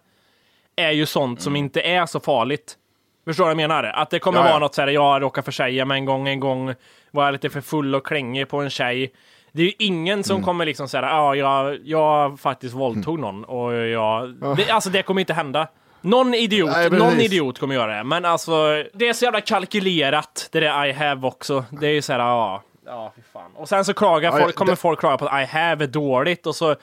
[0.77, 2.77] är ju sånt som inte är så farligt.
[3.25, 3.85] Förstår du vad jag menar?
[3.85, 4.51] Att det kommer Ja, ja.
[4.51, 6.75] vara något så här, jag råkar försäga mig en gång, en gång
[7.11, 9.13] var jag lite för full och klängig på en tjej.
[9.57, 10.45] Det är ju ingen som Mm.
[10.45, 14.35] kommer liksom säga, ja, jag, jag faktiskt våldtog någon och jag...
[14.57, 15.69] Det, alltså det kommer inte hända.
[16.01, 18.05] Någon idiot, Nej, någon idiot kommer göra det.
[18.05, 21.65] Men alltså, det är så jävla kalkylerat, det där I have också.
[21.71, 23.51] Det är ju så här, ja, ja, fy fan.
[23.55, 25.89] Och sen så klagar Ja, folk, det- kommer folk klaga på att I have är
[25.89, 26.75] dåligt och så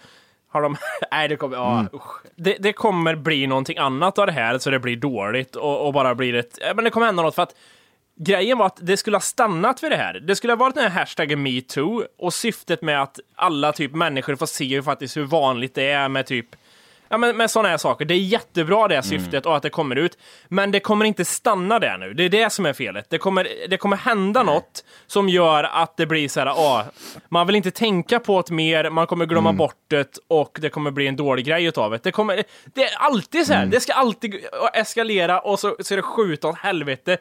[0.51, 0.75] har de,
[1.11, 1.87] nej det kommer, ja Mm.
[2.35, 5.93] Det, det kommer bli någonting annat av det här så det blir dåligt och, och
[5.93, 7.55] bara blir ett, men det kommer hända något för att
[8.15, 10.13] Grejen var att det skulle ha stannat vid det här.
[10.13, 14.35] Det skulle ha varit den här hashtaggen metoo och syftet med att alla typ människor
[14.35, 16.55] får se ju faktiskt hur vanligt det är med typ
[17.13, 18.05] Ja, men med sådana här saker.
[18.05, 20.17] Det är jättebra det syftet och att det kommer ut.
[20.47, 22.13] Men det kommer inte stanna där nu.
[22.13, 23.09] Det är det som är felet.
[23.09, 26.85] Det kommer, det kommer hända något som gör att det blir så här, ah,
[27.29, 30.91] man vill inte tänka på det mer, man kommer glömma bort det och det kommer
[30.91, 32.03] bli en dålig grej utav det.
[32.03, 34.35] Det, kommer, det är alltid så här, det ska alltid
[34.73, 37.17] eskalera och så ska det skjuta åt helvete.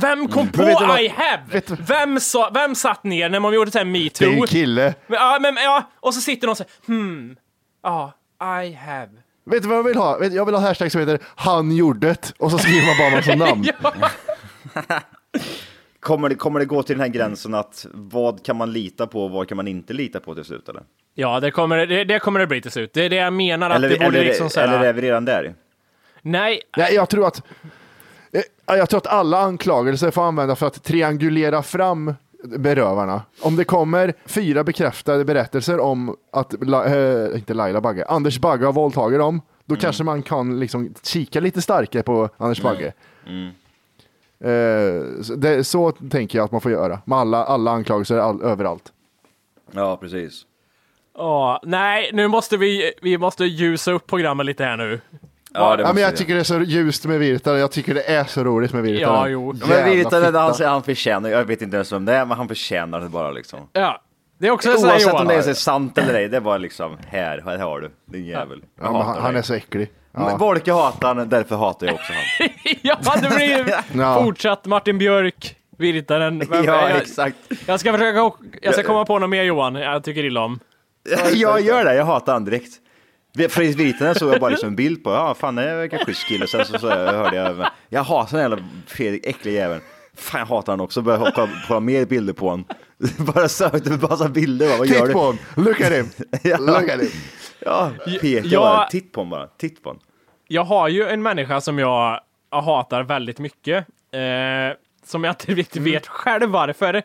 [0.00, 1.62] Vem kom på Men vet du vad- I have?
[1.88, 4.42] Vem, sa, vem satt ner när man gjorde så här det är metoo?
[4.42, 4.94] en kille.
[5.06, 7.36] Men, ja, men, ja, och så sitter någon säger hmm,
[7.82, 9.10] ja, I have.
[9.44, 10.24] Vet du vad jag vill ha?
[10.24, 13.34] Jag vill ha hashtag som heter han gjorde det och så skriver man bara massa
[13.34, 13.66] namn.
[16.00, 19.24] Kommer det, kommer det gå till den här gränsen att vad kan man lita på
[19.24, 20.82] och vad kan man inte lita på till slut eller?
[21.14, 22.92] Ja, det kommer det, det kommer det bli till slut.
[22.94, 24.92] Det är det jag menar att Eller, det borde eller, liksom så här, eller är
[24.92, 25.54] vi redan där?
[26.22, 27.42] Nej, Nej, jag tror att
[28.76, 33.22] jag tror att alla anklagelser får användas för att triangulera fram berövarna.
[33.40, 38.72] Om det kommer fyra bekräftade berättelser om att, eh, inte Laila Bagge, Anders Bagge har
[38.72, 42.92] våldtagit dem, då kanske man kan liksom kika lite starkare på Anders Bagge.
[44.40, 48.42] Eh, så, det, så tänker jag att man får göra med alla, alla anklagelser all,
[48.42, 48.92] överallt.
[49.72, 50.42] Ja, precis.
[51.14, 55.00] Åh, nej, nu måste vi, vi måste ljusa upp programmet lite här nu.
[55.54, 58.02] Ja, det Ja, men jag tycker det är så ljust med Virtanen, jag tycker det
[58.02, 59.18] är så roligt med Virtanen.
[59.20, 59.54] Ja, jo.
[59.60, 62.24] Ja, Men Jävla Virtanen, han, säger- han förtjänar, jag vet inte ens vem det är,
[62.24, 63.68] men han förtjänar det bara liksom.
[63.72, 64.02] Ja,
[64.38, 65.26] det är också Oavsett om Johan.
[65.26, 68.62] det är sant eller ej, det är bara liksom, här, här har du, din jävel.
[68.80, 69.90] Ja, men han, han är så äcklig.
[70.12, 70.36] Ja.
[70.36, 72.48] Volke hatar han, därför hatar jag också han.
[72.82, 74.22] ja, det blir Ja.
[74.24, 76.42] fortsatt Martin Björk, Virtanen.
[76.50, 77.36] Ja, jag, exakt.
[77.66, 78.30] jag ska försöka,
[78.62, 80.60] jag ska komma på något mer Johan, jag tycker illa om.
[81.34, 82.72] Jag gör det, jag hatar han direkt.
[83.48, 86.46] Fredrik Virtanen såg jag bara liksom en bild på, ja fan det verkar schysst kille.
[86.46, 89.80] Sen så, så hörde jag, jag hatar den jävla Fredrik, äckliga jäveln.
[90.16, 92.64] Fan jag hatar han också, började kolla, kolla mer bilder på honom.
[93.34, 95.12] Bara sökte på massa bilder, vad gör Titt du?
[95.12, 96.08] på honom, look at him!
[96.42, 96.56] Ja.
[96.58, 97.10] Look at him!
[97.60, 98.60] Ja, peka Ja.
[98.60, 100.02] bara, titt på honom bara, titt på honom.
[100.48, 102.20] Jag har ju en människa som jag,
[102.50, 103.86] jag hatar väldigt mycket.
[104.12, 107.02] Eh, som jag inte riktigt vet själv varför.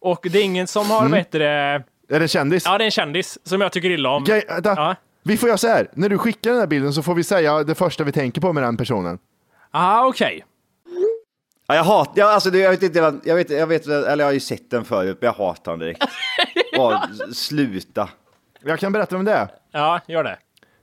[0.00, 1.12] Och det är ingen som har, Mm.
[1.12, 2.62] vet det, Är det en kändis?
[2.66, 4.24] ja det är en kändis som jag tycker illa om.
[4.24, 4.74] Vänta.
[4.76, 4.94] Ja.
[5.30, 7.64] Vi får göra så här, när du skickar den här bilden så får vi säga
[7.64, 9.18] det första vi tänker på med den personen.
[9.70, 10.44] Ah, okej.
[11.66, 14.32] Ja, jag hatar, ja, alltså, jag vet inte, jag vet, jag vet, eller jag har
[14.32, 16.04] ju sett den förut, men jag hatar den direkt.
[16.76, 18.08] Bara, sluta.
[18.60, 19.48] Jag kan berätta vem det.
[19.72, 20.38] Ja, gör det.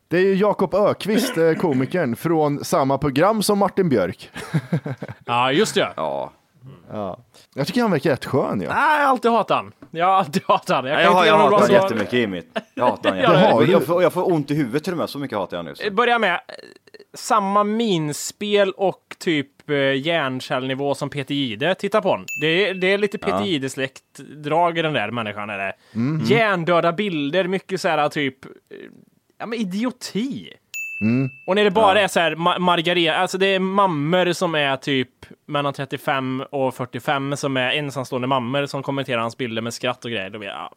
[0.07, 4.31] Det är ju Jakob Ökvist, eh, komikern, från samma program som Martin Björk.
[5.25, 5.93] Ja, just det.
[5.95, 6.31] Ja.
[6.91, 7.19] Ja.
[7.55, 8.61] Jag tycker han verkar rätt skön.
[8.61, 8.73] Ja.
[8.73, 9.71] Nej, jag har alltid hatat han.
[9.91, 10.85] Jag har alltid hatat han.
[10.85, 11.75] Jag, Jag, jag, hatar svar.
[11.75, 12.59] jättemycket i mitt.
[12.73, 13.69] Jag hatar det jättemycket.
[13.71, 15.75] jag, får, jag får ont i huvudet till och med, så mycket hatar jag nu.
[15.75, 15.91] Så.
[15.91, 16.39] Börja med eh,
[17.13, 21.75] samma minspel och typ eh, hjärnkällnivå som Peter Jihde.
[21.75, 22.25] Titta på honom.
[22.41, 23.45] Det är, det är lite Peter Ja.
[23.45, 25.49] Jihde-släktdrag i den där människan.
[25.49, 25.73] Är det.
[25.95, 26.25] Mm.
[26.25, 28.51] Hjärndöda bilder, mycket så här typ, eh,
[29.37, 30.53] ja men idioti.
[31.01, 31.29] Mm.
[31.47, 34.77] Och när det bara är så här ma- Margareta, alltså det är mammor som är
[34.77, 35.09] typ
[35.45, 40.11] mellan 35 och 45 som är ensamstående mammor som kommenterar hans bilder med skratt och
[40.11, 40.29] grejer.
[40.29, 40.69] Då blir jag, ja,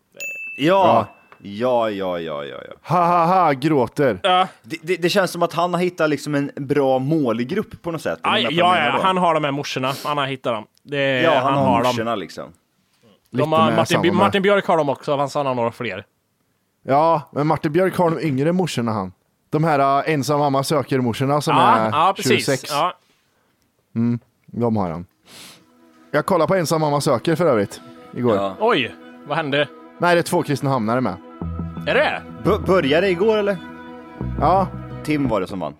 [0.59, 1.07] Ja.
[1.43, 2.75] Ja, ja, ja, ja, ja.
[2.83, 4.21] Ha ha ha, gråter.
[4.23, 4.49] ja.
[4.63, 8.03] Det, det, det känns som att han har hittat liksom en bra målgrupp på något
[8.03, 8.19] sätt.
[8.23, 9.93] Aj, ja, ja, han har de här morsorna.
[10.05, 10.65] Han har hittat dem.
[10.83, 11.87] Det ja, han, har dem.
[11.87, 12.53] morsorna liksom.
[13.31, 14.17] De har, Martin.
[14.17, 16.05] Martin Björk har de också, han har några fler.
[16.83, 19.13] Ja, men Martin Björk har de yngre morsorna han.
[19.51, 22.47] De här uh, ensam mamma söker-morsorna som ja, är ja, precis.
[22.47, 22.65] 26.
[22.71, 22.95] Ja.
[23.95, 25.07] Mm, de har han.
[26.11, 27.81] Jag kollade på ensam mamma söker för övrigt.
[28.17, 28.55] Igår.
[28.61, 28.95] Oj,
[29.27, 29.69] vad hände?
[29.99, 31.15] Nej, det är två Kristinehamnare med.
[31.87, 33.57] Är det B- började det igår eller?
[34.41, 34.69] Ja.
[35.05, 35.75] Tim var det som vann.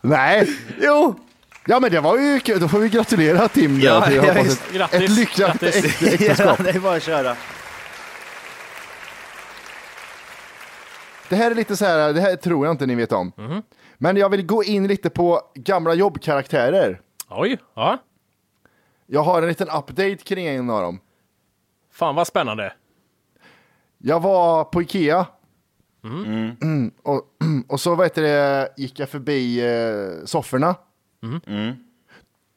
[0.00, 0.48] Nej.
[0.80, 1.14] Jo.
[1.66, 2.60] Ja men det var ju kul.
[2.60, 3.80] Då får vi gratulera Tim.
[3.80, 4.62] Ja, ja, hoppas visst.
[4.66, 5.00] ett, Grattis.
[5.02, 6.58] ett lyckat äktenskap.
[6.58, 7.36] Ja, det är bara att köra.
[11.32, 13.32] Det här är lite så här, det här tror jag inte ni vet om.
[13.36, 13.62] Mhm.
[13.98, 17.00] Men jag vill gå in lite på gamla jobbkaraktärer.
[17.30, 17.98] Oj, ja.
[19.06, 21.00] Jag har en liten update kring en av dem.
[21.92, 22.72] Fan vad spännande.
[23.98, 25.26] Jag var på Ikea.
[26.04, 26.56] Mm.
[26.62, 27.22] Mm, och,
[27.68, 30.74] och så vet det, gick jag förbi eh, sofforna.
[31.46, 31.76] Mm.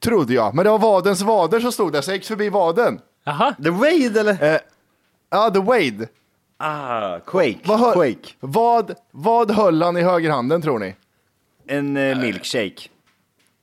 [0.00, 0.54] Trodde jag.
[0.54, 3.00] Men det var vadens vader som stod där, så jag gick förbi vaden.
[3.24, 3.54] Jaha.
[3.62, 4.54] The Wade eller?
[4.54, 4.60] Eh,
[5.30, 6.08] ja, The Wade.
[6.58, 7.58] Ah, Quake.
[7.64, 8.28] Vad, hö- Quake.
[8.40, 10.94] vad, vad höll han i högerhanden tror ni?
[11.68, 12.88] En eh, milkshake.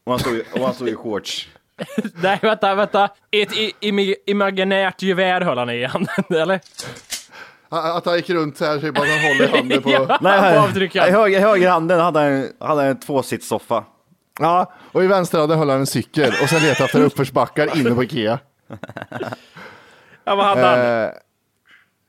[0.03, 1.47] Och han stod, i- och han stod i shorts.
[2.15, 3.09] Nej, vänta, vänta.
[3.31, 6.59] Ett i, imi- imaginärt gevär höll han i handen, eller?
[7.69, 9.89] Att han gick runt så här, typ att han håller handen på...
[9.91, 10.17] Ja.
[10.21, 11.09] Nej, här, avtryckaren.
[11.09, 13.83] i höger, högerhanden hade han, hade han en tvåsitssoffa.
[14.39, 18.03] Ja, och i vänsterhanden höll han en cykel och sen letade efter uppförsbackar inne på
[18.03, 18.39] Ikea.
[20.25, 20.79] Ja, vad hade han?
[21.03, 21.09] Eh,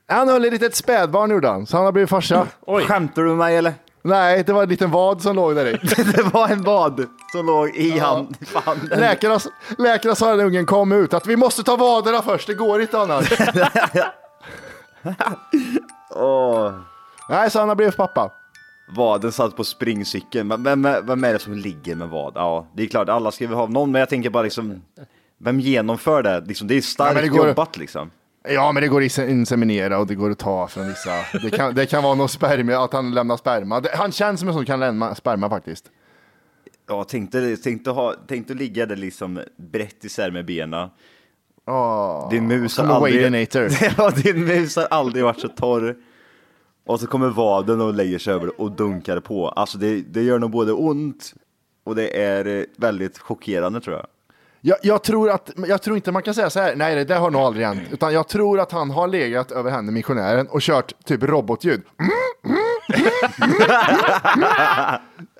[0.07, 2.47] han höll ett litet spädbarn gjorde han, så han har blivit farsa.
[2.65, 2.83] Oj.
[2.83, 3.73] Skämtar du med mig eller?
[4.01, 5.71] Nej, det var en liten vad som låg där i.
[6.15, 8.99] det var en vad som låg i hand, handen.
[8.99, 9.39] Läkarna,
[9.77, 12.99] läkarna sa när ungen kom ut att vi måste ta vaderna först, det går inte
[12.99, 13.31] annars.
[16.15, 16.71] Åh.
[17.29, 18.31] Nej, så han har blivit pappa.
[18.95, 20.47] Vaden satt på springcykeln.
[20.47, 22.31] Men Vem, vem, är det som ligger med vad?
[22.35, 24.81] Ja, det är klart, alla ska väl ha någon, men jag tänker bara liksom,
[25.37, 26.43] vem genomför det?
[26.47, 28.11] Liksom, det är starkt men det går- jobbat liksom.
[28.47, 31.11] Ja, men det går att inseminera och det går att ta från vissa.
[31.41, 33.83] Det kan, det kan vara någon spermia, att han lämnar sperma.
[33.93, 35.91] Han känns som en som kan lämna sperma faktiskt.
[36.87, 40.89] Ja, tänkte, tänkte, ha, tänkte ligga där liksom brett isär med benen.
[41.67, 43.13] Oh, Din mus har aldrig...
[43.97, 45.95] Ja, din mus har aldrig varit så torr.
[46.85, 49.49] Och så kommer vaden och lägger sig över och dunkar på.
[49.49, 51.33] Alltså det, det gör nog både ont
[51.83, 54.07] och det är väldigt chockerande tror jag.
[54.67, 57.19] Jag, jag, tror att, jag tror inte man kan säga så här, nej det där
[57.19, 57.81] har nog aldrig hänt.
[57.91, 61.81] Utan jag tror att han har legat över henne, missionären, och kört typ robotljud.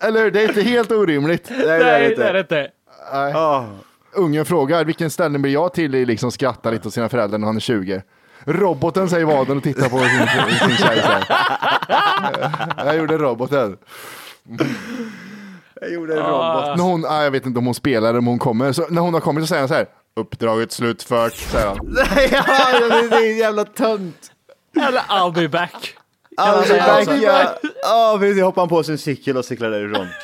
[0.01, 0.31] Eller hur?
[0.31, 1.49] Det är inte helt orimligt.
[1.49, 2.21] Nej, det är det inte.
[2.21, 2.71] det är det inte.
[3.13, 3.33] Nej.
[3.33, 3.65] Ah.
[4.13, 7.47] Ungen frågar, vilken ställning blir jag till i liksom skratta lite åt sina föräldrar när
[7.47, 8.01] han är 20?
[8.43, 11.03] Roboten säger vaden och tittar på sin, sin tjej.
[12.85, 13.77] Jag gjorde roboten.
[15.81, 16.61] Jag gjorde en Ah.
[16.65, 16.77] robot.
[16.77, 18.71] När hon, ah, jag vet inte om hon spelar eller om hon kommer.
[18.71, 19.87] Så när hon har kommit så säger han så här.
[20.15, 21.77] Uppdraget slutfört, säger han.
[22.31, 24.31] ja, det är en jävla tönt.
[24.87, 25.95] Eller I'll be back.
[26.37, 27.53] Alltså, säga back, ja.
[27.81, 30.07] Ja, precis, hoppade han på sin cykel och cyklade därifrån.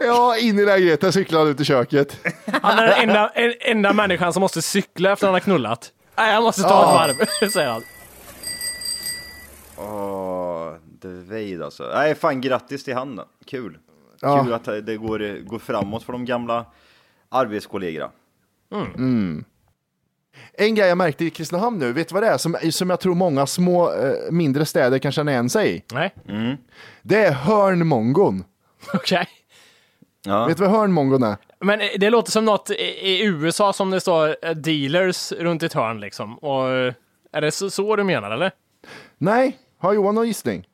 [0.00, 2.16] Ja, in i lägenheten cyklade han ut i köket.
[2.62, 5.90] Han är den enda, en, enda människan som måste cykla efter han har knullat.
[6.16, 7.10] Nej, jag måste ta Ja.
[7.10, 7.82] ett varv, säger han.
[9.76, 11.90] Åh, The Wade alltså.
[11.94, 13.24] Nej, fan grattis till han då.
[13.46, 13.78] Kul.
[14.22, 14.44] Ja.
[14.44, 16.66] Kul att det går, går framåt för de gamla
[17.28, 18.10] arbetskollegorna.
[20.58, 23.00] En grej jag märkte i Kristinehamn nu, vet du vad det är som, som jag
[23.00, 25.82] tror många små, eh, mindre städer kan känna igen sig i?
[25.92, 26.14] Nej,
[27.02, 28.44] Det är hörnmongon.
[28.94, 29.26] okej.
[30.24, 30.46] Ja.
[30.46, 31.36] Vet du vad hörnmongon är?
[31.60, 35.72] Men eh, det låter som något i, USA som det står eh, dealers runt ett
[35.72, 36.38] hörn liksom.
[36.38, 36.68] Och
[37.32, 38.52] är det så, så du menar eller?
[39.18, 40.66] Nej, har Johan någon gissning?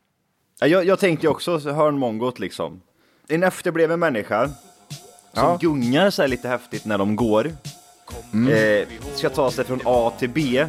[0.60, 2.80] Ja, Jag, jag tänkte också hörnmongot liksom.
[3.28, 4.50] En efterbliven människa
[5.32, 5.58] som Ja.
[5.60, 7.52] gungar sig lite häftigt när de går.
[8.32, 8.52] Mm.
[8.82, 10.66] Eh, ska ta sig från A till B.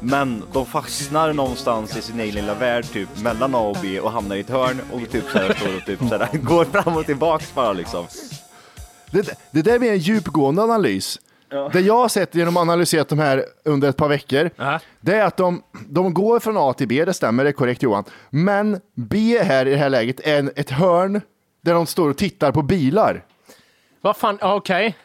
[0.00, 4.10] Men de fastnar någonstans i sin egen lilla värld, typ mellan A och B och
[4.12, 7.54] hamnar i ett hörn och typ såhär står och typ såhär, går fram och tillbaks
[7.54, 8.06] bara liksom.
[9.10, 11.20] Det, det där är en djupgående analys.
[11.72, 14.80] Det jag har sett genom att analyserat de här under ett par veckor, Aha.
[15.00, 17.82] det är att de, de går från A till B, det stämmer, det är korrekt
[17.82, 18.04] Johan.
[18.30, 21.20] Men B här i det här läget är en, ett hörn
[21.66, 23.24] där de står och tittar på bilar.
[24.00, 24.96] Vad fan, ja, okej.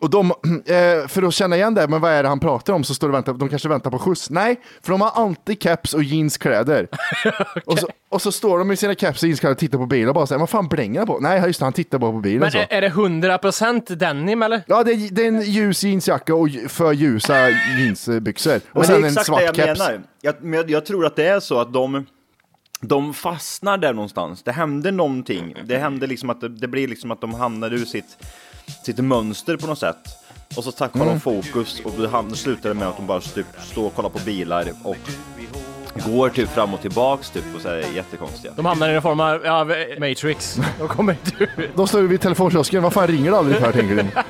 [0.00, 0.26] Och de,
[0.66, 3.08] eh, för att känna igen det, men vad är det han pratar om, så står
[3.08, 4.30] det och väntar, de kanske väntar på skjuts.
[4.30, 6.88] Nej, för de har alltid keps och jeanskläder.
[7.66, 10.08] och, så, och så står de i sina keps och jeanskläder och tittar på bilen
[10.08, 11.18] och bara säger, vad fan blänger han på?
[11.20, 12.40] Nej, just det, han tittar bara på bilen.
[12.40, 12.58] Men så.
[12.58, 14.62] är, är det 100% denim eller?
[14.66, 18.56] Ja, det är, det är en ljus jeansjacka och för ljusa jeansbyxor.
[18.56, 19.78] Och Men det sen är en exakt svart det jag keps.
[19.80, 20.02] menar.
[20.20, 22.06] Jag, men jag, jag tror att det är så att de,
[22.88, 24.42] de fastnar där någonstans.
[24.42, 25.54] Det händer någonting.
[25.64, 28.18] Det händer liksom att det, det blir liksom att de hamnar ur sitt,
[28.84, 29.96] sitt mönster på något sätt.
[30.56, 33.86] Och så tappar de fokus och då slutar det med att de bara typ står
[33.86, 34.96] och kollar på bilar och
[36.06, 38.52] går typ fram och tillbaks typ och så är jättekonstiga.
[38.56, 39.64] De hamnar i en form av ja,
[39.98, 40.58] Matrix.
[40.78, 41.70] De kommer inte ut.
[41.76, 44.04] De står vid telefonkiosken, vad fan ringer det aldrig för tänker du?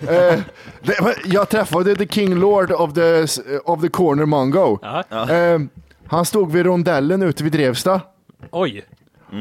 [0.00, 0.40] Eh,
[0.82, 3.26] det, jag träffade the king lord of the,
[3.64, 4.78] of the corner mongo.
[4.84, 5.58] Eh,
[6.10, 8.00] han stod vid rondellen ute vid Drevsta.
[8.50, 8.84] Oj.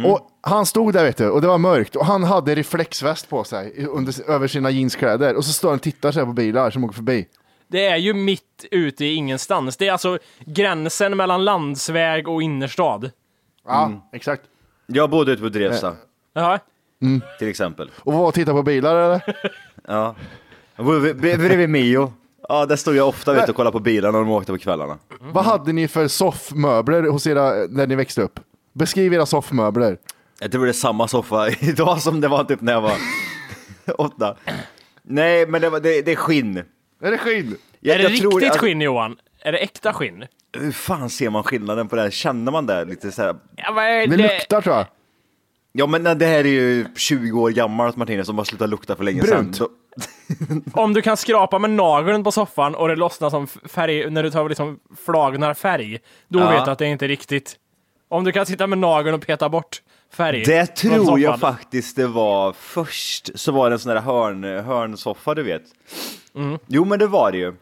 [0.06, 3.44] Och han stod där vet du, och det var mörkt och han hade reflexväst på
[3.44, 6.70] sig under, över sina jeanskläder och så står han och tittar så här på bilar
[6.70, 7.28] som åker förbi.
[7.68, 9.78] Det är ju mitt ute i ingenstans.
[9.78, 13.12] Det är alltså gränsen mellan landsväg och innerstad.
[13.66, 14.42] Ja, exakt.
[14.86, 15.96] Jag bodde ute på Drevsta
[16.34, 16.60] Ja.
[17.40, 17.92] till exempel.
[17.98, 19.36] Och var och titta på bilar eller?
[19.88, 20.16] Ja.
[21.16, 22.14] Bredvid Mio.
[22.50, 24.58] Ja, där stod jag ofta vet, du, och kollade på bilarna när de åkte på
[24.58, 24.98] kvällarna.
[25.20, 28.40] Vad hade ni för soffmöbler hos era, när ni växte upp?
[28.74, 29.98] Beskriv era soffmöbler.
[30.40, 32.94] Jag tror det är samma soffa idag som det var typ när jag var
[33.98, 34.36] åtta.
[35.04, 36.58] Nej, men det, var, det, det är skinn.
[37.02, 37.56] Är det skinn?
[37.80, 39.16] Jag, är det jag riktigt tror- alltså, skinn Johan?
[39.42, 40.26] Är det äkta skinn?
[40.60, 42.10] Hur fan ser man skillnaden på det här?
[42.10, 43.36] Känner man det lite så här?
[43.56, 44.86] Ja, är Det luktar tror jag.
[45.78, 48.96] Ja, men nej, det här är ju 20 år gammalt Martinez som har slutat lukta
[48.96, 49.56] för länge Brunt.
[49.56, 49.68] sedan.
[50.74, 54.32] Om du kan skrapa med nageln på soffan och det lossnar som färg, när du
[54.32, 56.50] tar liksom flagnar färg, då Ja.
[56.50, 57.56] vet du att det är inte riktigt.
[58.10, 59.82] Om du kan sitta med nageln och peta bort
[60.14, 60.44] färg.
[60.46, 65.34] Det tror jag faktiskt det var först, så var det en sån där hörn, hörnsoffa
[65.36, 65.64] du vet.
[66.36, 66.60] Mm.
[66.68, 67.54] Jo men det var det ju.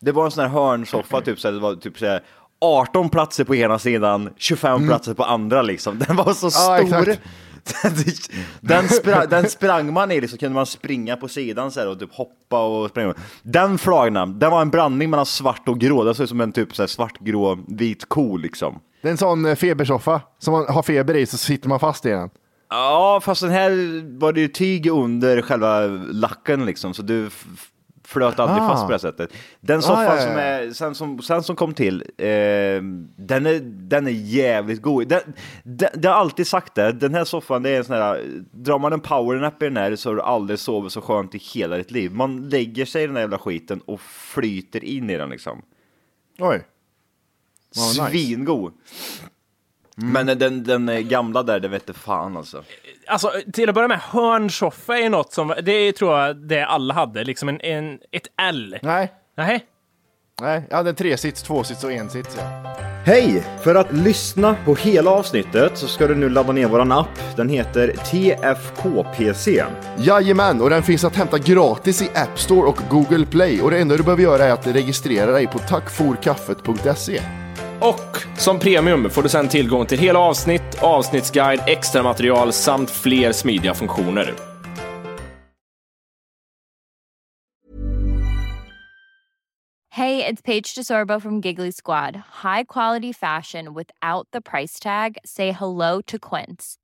[0.00, 2.22] Det var en sån där hörnsoffa, typ så här, det var typ så här
[2.60, 5.98] 18 platser på ena sidan, 25 platser på andra liksom.
[5.98, 6.86] Den var så Mm.
[6.90, 7.08] Ja, stor.
[7.08, 7.20] exakt.
[8.60, 11.98] den, sprang, den sprang man i, liksom kunde man springa på sidan så här, och
[11.98, 13.14] typ hoppa och springa.
[13.42, 16.04] Den flagnan, den var en blandning mellan svart och grå.
[16.04, 18.80] Den såg ut som en typ så här svartgrå vit ko liksom.
[19.02, 22.06] Det är en sån eh, febersoffa som man har feber i så sitter man fast
[22.06, 22.30] i den.
[22.70, 23.70] Ja, fast den här
[24.18, 25.80] var det ju tyg under själva
[26.12, 27.30] lacken liksom, så du
[28.14, 28.68] flöt aldrig Ah.
[28.68, 29.32] fast på det här sättet.
[29.60, 30.38] Den Ah, soffan ja, ja, som ja.
[30.40, 32.26] är, sen som, sen som kom till, eh,
[33.16, 35.08] den, är, den är jävligt god.
[35.08, 35.20] Den,
[35.62, 38.78] den, det har alltid sagt det, den här soffan, det är en sån här, drar
[38.78, 41.76] man en powernap i den här så har du aldrig sovit så skönt i hela
[41.76, 42.12] ditt liv.
[42.12, 45.62] Man lägger sig i den här jävla skiten och flyter in i den liksom.
[46.38, 46.62] Oj.
[47.76, 48.10] Vad nice.
[48.10, 48.72] Svingod.
[50.02, 50.26] Mm.
[50.26, 52.64] Men den, den gamla där, det vet fan alltså.
[53.06, 56.94] Alltså, till att börja med, hörnsoffa är något som, det är, tror jag det alla
[56.94, 58.78] hade, liksom en, en, ett L.
[58.82, 59.12] Nej.
[59.36, 59.64] Nej.
[60.40, 62.36] Nej, jag hade en tresits, tvåsits och ensits.
[62.38, 62.74] Ja.
[63.06, 63.44] Hej!
[63.62, 67.36] För att lyssna på hela avsnittet så ska du nu ladda ner våran app.
[67.36, 69.64] Den heter TFKPC.
[69.98, 73.60] Jajamän, och den finns att hämta gratis i App Store och Google Play.
[73.60, 77.20] Och det enda du behöver göra är att registrera dig på tackforkaffet.se.
[77.84, 83.32] Och som premium får du sedan tillgång till hela avsnitt, avsnittsguide, extra material samt fler
[83.32, 84.34] smidiga funktioner.
[89.90, 92.14] Hej, det är Paige DeSorbo från Giggly Squad.
[92.42, 95.16] High quality fashion without the price tag.
[95.24, 96.83] Say hello to Quince.